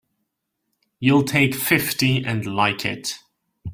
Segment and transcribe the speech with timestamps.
[0.99, 3.19] You'll take fifty and like it!